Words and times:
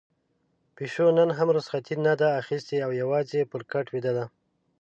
پيشو 0.75 1.07
نن 1.17 1.29
هم 1.37 1.47
رخصتي 1.57 1.95
نه 2.07 2.13
ده 2.21 2.27
اخیستې 2.41 2.77
او 2.85 2.91
يوازې 3.01 3.41
پر 3.51 3.61
کټ 3.71 3.85
ويده 3.91 4.11
ده. 4.17 4.25